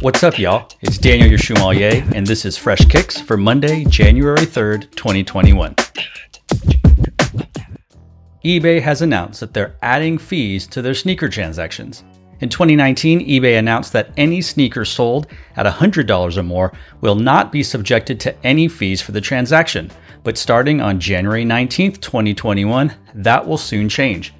[0.00, 0.66] What's up, y'all?
[0.80, 5.74] It's Daniel your Shoemalier, and this is Fresh Kicks for Monday, January 3rd, 2021.
[8.42, 12.02] eBay has announced that they're adding fees to their sneaker transactions.
[12.40, 15.26] In 2019, eBay announced that any sneaker sold
[15.56, 16.72] at $100 or more
[17.02, 19.90] will not be subjected to any fees for the transaction.
[20.22, 24.32] But starting on January 19, 2021, that will soon change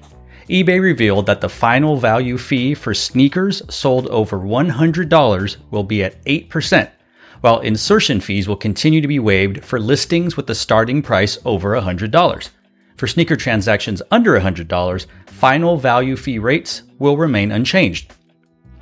[0.51, 6.21] eBay revealed that the final value fee for sneakers sold over $100 will be at
[6.25, 6.91] 8%,
[7.39, 11.69] while insertion fees will continue to be waived for listings with the starting price over
[11.69, 12.49] $100.
[12.97, 18.13] For sneaker transactions under $100, final value fee rates will remain unchanged.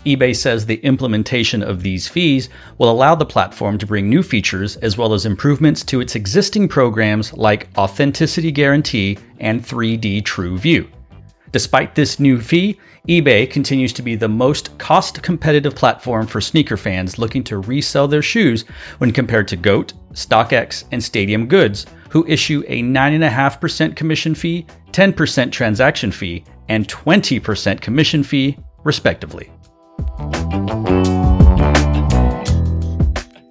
[0.08, 4.76] eBay says the implementation of these fees will allow the platform to bring new features
[4.78, 10.90] as well as improvements to its existing programs like Authenticity Guarantee and 3D True View.
[11.52, 16.78] Despite this new fee, eBay continues to be the most cost competitive platform for sneaker
[16.78, 18.66] fans looking to resell their shoes
[19.00, 25.52] when compared to GOAT, StockX, and Stadium Goods, who issue a 9.5% commission fee, 10%
[25.52, 29.50] transaction fee, and 20% commission fee, respectively.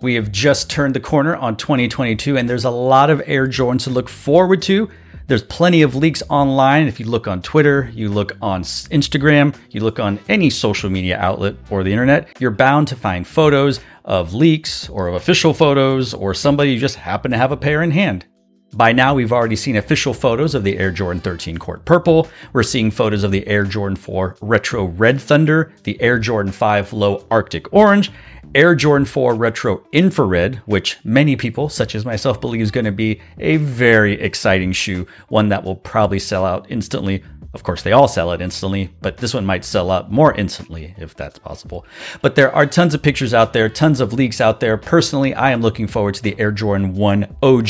[0.01, 3.83] We have just turned the corner on 2022, and there's a lot of Air Jordans
[3.85, 4.89] to look forward to.
[5.29, 6.89] There's plenty of leaks online.
[6.89, 11.19] If you look on Twitter, you look on Instagram, you look on any social media
[11.19, 16.15] outlet or the internet, you're bound to find photos of leaks or of official photos
[16.15, 18.25] or somebody you just happen to have a pair in hand.
[18.75, 22.29] By now, we've already seen official photos of the Air Jordan 13 Court Purple.
[22.53, 26.93] We're seeing photos of the Air Jordan 4 Retro Red Thunder, the Air Jordan 5
[26.93, 28.13] Low Arctic Orange,
[28.55, 32.93] Air Jordan 4 Retro Infrared, which many people, such as myself, believe is going to
[32.93, 37.25] be a very exciting shoe, one that will probably sell out instantly.
[37.55, 40.95] Of course, they all sell it instantly, but this one might sell out more instantly
[40.99, 41.87] if that's possible.
[42.21, 44.77] But there are tons of pictures out there, tons of leaks out there.
[44.77, 47.69] Personally, I am looking forward to the Air Jordan 1 OG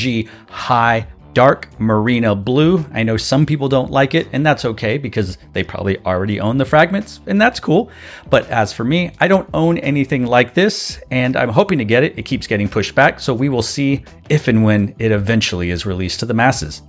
[0.48, 1.06] High
[1.38, 2.84] dark marina blue.
[2.92, 6.58] I know some people don't like it, and that's okay because they probably already own
[6.58, 7.92] the fragments, and that's cool.
[8.28, 12.02] But as for me, I don't own anything like this, and I'm hoping to get
[12.02, 12.18] it.
[12.18, 15.86] It keeps getting pushed back, so we will see if and when it eventually is
[15.86, 16.83] released to the masses.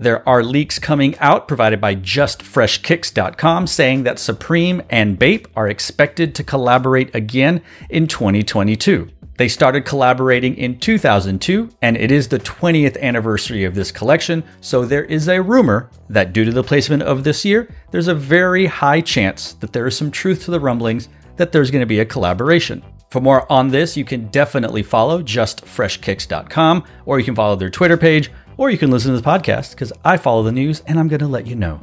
[0.00, 6.36] There are leaks coming out provided by justfreshkicks.com saying that Supreme and Bape are expected
[6.36, 9.10] to collaborate again in 2022.
[9.38, 14.84] They started collaborating in 2002, and it is the 20th anniversary of this collection, so
[14.84, 18.66] there is a rumor that due to the placement of this year, there's a very
[18.66, 22.00] high chance that there is some truth to the rumblings that there's going to be
[22.00, 22.84] a collaboration.
[23.10, 27.96] For more on this, you can definitely follow justfreshkicks.com, or you can follow their Twitter
[27.96, 31.08] page, or you can listen to the podcast because I follow the news and I'm
[31.08, 31.80] going to let you know.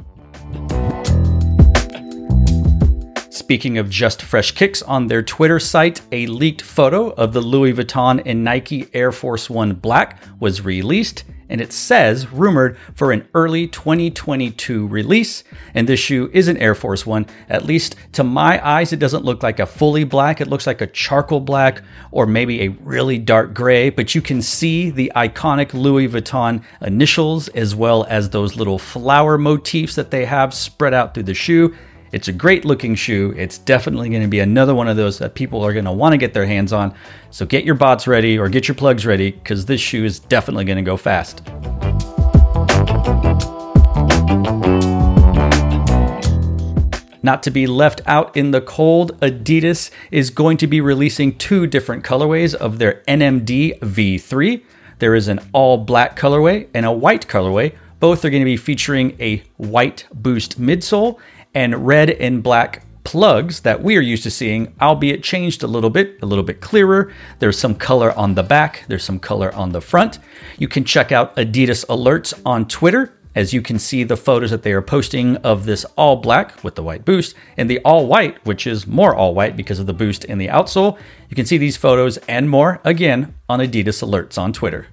[3.30, 7.72] Speaking of just fresh kicks, on their Twitter site, a leaked photo of the Louis
[7.72, 13.28] Vuitton and Nike Air Force One Black was released, and it says rumored for an
[13.34, 15.44] early 2022 release.
[15.74, 17.26] And this shoe is an Air Force One.
[17.48, 20.40] At least to my eyes, it doesn't look like a fully black.
[20.40, 24.42] It looks like a charcoal black or maybe a really dark gray, but you can
[24.42, 30.24] see the iconic Louis Vuitton initials as well as those little flower motifs that they
[30.24, 31.74] have spread out through the shoe.
[32.12, 33.34] It's a great looking shoe.
[33.36, 36.12] It's definitely going to be another one of those that people are going to want
[36.12, 36.94] to get their hands on.
[37.30, 40.64] So get your bots ready or get your plugs ready because this shoe is definitely
[40.64, 41.42] going to go fast.
[47.24, 51.66] Not to be left out in the cold, Adidas is going to be releasing two
[51.66, 54.62] different colorways of their NMD V3.
[55.00, 57.74] There is an all black colorway and a white colorway.
[57.98, 61.18] Both are going to be featuring a white boost midsole
[61.56, 65.88] and red and black plugs that we are used to seeing, albeit changed a little
[65.88, 67.10] bit, a little bit clearer.
[67.38, 70.18] There's some color on the back, there's some color on the front.
[70.58, 73.14] You can check out Adidas Alerts on Twitter.
[73.34, 76.74] As you can see, the photos that they are posting of this all black with
[76.74, 79.94] the white boost and the all white, which is more all white because of the
[79.94, 80.98] boost in the outsole.
[81.30, 84.88] You can see these photos and more again on Adidas Alerts on Twitter.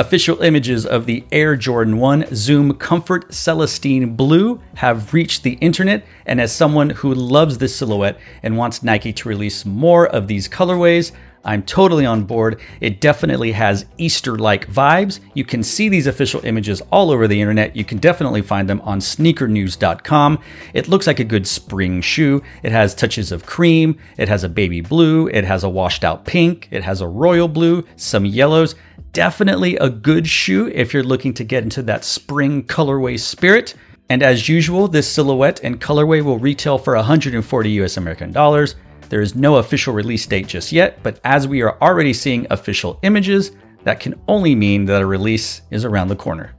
[0.00, 6.06] Official images of the Air Jordan 1 Zoom Comfort Celestine Blue have reached the internet,
[6.24, 10.48] and as someone who loves this silhouette and wants Nike to release more of these
[10.48, 11.12] colorways,
[11.44, 12.60] I'm totally on board.
[12.80, 15.20] It definitely has Easter like vibes.
[15.34, 17.74] You can see these official images all over the internet.
[17.74, 20.38] You can definitely find them on sneakernews.com.
[20.74, 22.42] It looks like a good spring shoe.
[22.62, 26.26] It has touches of cream, it has a baby blue, it has a washed out
[26.26, 28.74] pink, it has a royal blue, some yellows.
[29.12, 33.74] Definitely a good shoe if you're looking to get into that spring colorway spirit.
[34.10, 38.74] And as usual, this silhouette and colorway will retail for 140 US American dollars.
[39.10, 43.00] There is no official release date just yet, but as we are already seeing official
[43.02, 43.50] images,
[43.82, 46.54] that can only mean that a release is around the corner.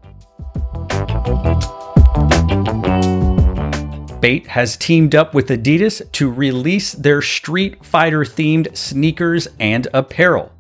[4.20, 10.52] Bait has teamed up with Adidas to release their Street Fighter themed sneakers and apparel.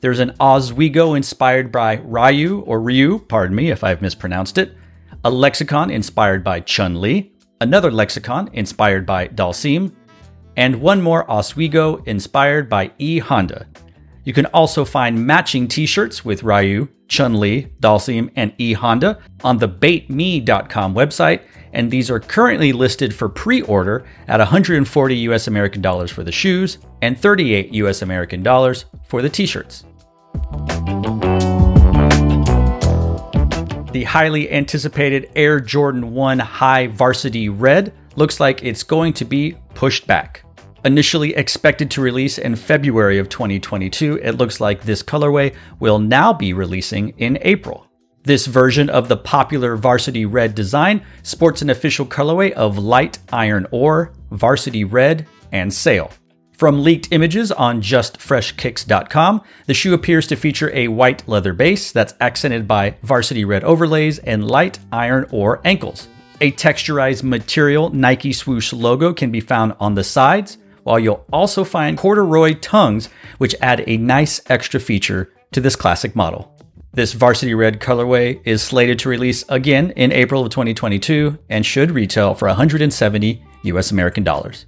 [0.00, 4.74] There's an Ozweego inspired by Ryu, or Ryu, pardon me if I've mispronounced it,
[5.22, 7.30] a lexicon inspired by Chun Li,
[7.60, 9.92] another lexicon inspired by Dhalsim,
[10.56, 13.66] and one more Ozweego inspired by E Honda.
[14.24, 19.20] You can also find matching t shirts with Ryu, Chun Li, Dhalsim, and E Honda
[19.44, 21.42] on the baitme.com website,
[21.72, 26.32] and these are currently listed for pre order at 140 US American dollars for the
[26.32, 29.84] shoes and 38 US American dollars for the t shirts.
[33.92, 39.56] The highly anticipated Air Jordan 1 High Varsity Red looks like it's going to be
[39.74, 40.42] pushed back.
[40.86, 46.32] Initially expected to release in February of 2022, it looks like this colorway will now
[46.32, 47.88] be releasing in April.
[48.22, 53.66] This version of the popular Varsity Red design sports an official colorway of light iron
[53.72, 56.12] ore, varsity red, and sail.
[56.52, 62.14] From leaked images on justfreshkicks.com, the shoe appears to feature a white leather base that's
[62.20, 66.06] accented by varsity red overlays and light iron ore ankles.
[66.40, 71.64] A texturized material Nike swoosh logo can be found on the sides, while you'll also
[71.64, 76.56] find corduroy tongues, which add a nice extra feature to this classic model.
[76.92, 81.90] This varsity red colorway is slated to release again in April of 2022 and should
[81.90, 84.64] retail for 170 US American dollars.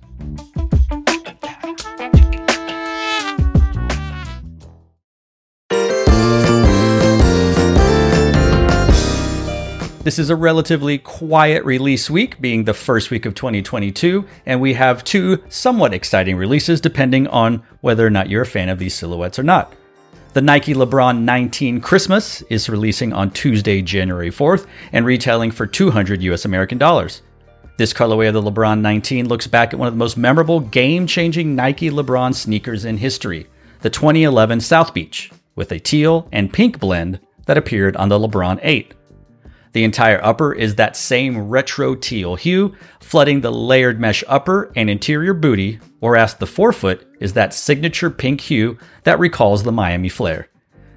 [10.08, 14.72] This is a relatively quiet release week, being the first week of 2022, and we
[14.72, 18.94] have two somewhat exciting releases depending on whether or not you're a fan of these
[18.94, 19.74] silhouettes or not.
[20.32, 26.22] The Nike LeBron 19 Christmas is releasing on Tuesday, January 4th, and retailing for 200
[26.22, 27.20] US American dollars.
[27.76, 31.06] This colorway of the LeBron 19 looks back at one of the most memorable game
[31.06, 33.46] changing Nike LeBron sneakers in history,
[33.82, 38.58] the 2011 South Beach, with a teal and pink blend that appeared on the LeBron
[38.62, 38.94] 8.
[39.78, 44.90] The entire upper is that same retro teal hue, flooding the layered mesh upper and
[44.90, 50.48] interior booty, whereas the forefoot is that signature pink hue that recalls the Miami flare.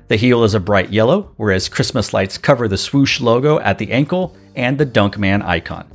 [0.07, 3.91] The heel is a bright yellow, whereas Christmas lights cover the swoosh logo at the
[3.91, 5.87] ankle and the Dunkman icon.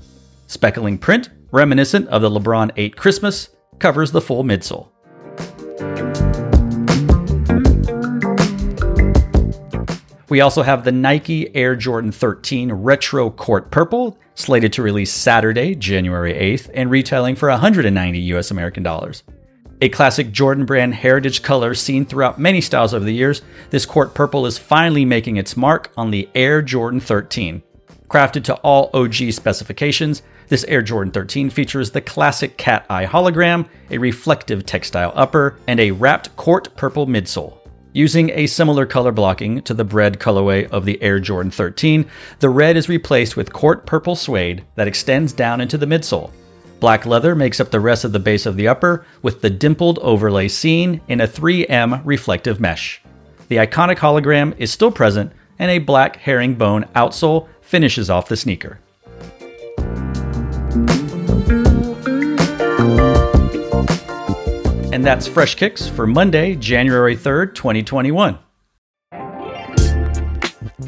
[0.46, 3.48] Speckling print, reminiscent of the LeBron 8 Christmas,
[3.80, 4.90] covers the full midsole.
[10.28, 15.76] We also have the Nike Air Jordan 13 Retro Court Purple, slated to release Saturday,
[15.76, 19.22] January 8th, and retailing for 190 US American dollars.
[19.80, 24.14] A classic Jordan brand heritage color seen throughout many styles over the years, this court
[24.14, 27.62] purple is finally making its mark on the Air Jordan 13.
[28.08, 33.68] Crafted to all OG specifications, this Air Jordan 13 features the classic cat eye hologram,
[33.90, 37.58] a reflective textile upper, and a wrapped court purple midsole.
[37.96, 42.04] Using a similar color blocking to the bread colorway of the Air Jordan 13,
[42.40, 46.30] the red is replaced with court purple suede that extends down into the midsole.
[46.78, 49.98] Black leather makes up the rest of the base of the upper, with the dimpled
[50.00, 53.00] overlay seen in a 3M reflective mesh.
[53.48, 58.78] The iconic hologram is still present, and a black herringbone outsole finishes off the sneaker.
[64.96, 68.38] And that's Fresh Kicks for Monday, January 3rd, 2021.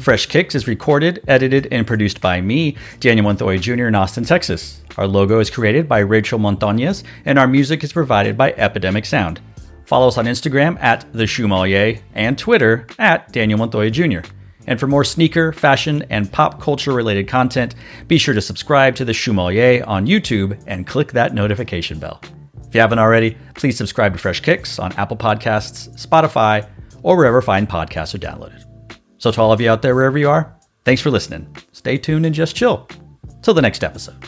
[0.01, 3.85] Fresh Kicks is recorded, edited, and produced by me, Daniel Montoya Jr.
[3.85, 4.81] in Austin, Texas.
[4.97, 9.41] Our logo is created by Rachel Montañez, and our music is provided by Epidemic Sound.
[9.85, 14.21] Follow us on Instagram at The Shoemalier and Twitter at Daniel Montoya Jr.
[14.65, 17.75] And for more sneaker, fashion, and pop culture related content,
[18.07, 22.19] be sure to subscribe to The Shoemalier on YouTube and click that notification bell.
[22.69, 26.69] If you haven't already, please subscribe to Fresh Kicks on Apple Podcasts, Spotify,
[27.01, 28.63] or wherever fine podcasts are downloaded.
[29.17, 31.55] So, to all of you out there, wherever you are, thanks for listening.
[31.71, 32.87] Stay tuned and just chill.
[33.41, 34.23] Till the next episode.